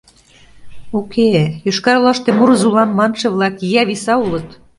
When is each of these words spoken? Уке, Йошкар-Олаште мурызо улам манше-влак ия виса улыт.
Уке, 0.97 1.27
Йошкар-Олаште 1.65 2.29
мурызо 2.37 2.65
улам 2.69 2.89
манше-влак 2.97 3.55
ия 3.65 3.83
виса 3.89 4.13
улыт. 4.25 4.47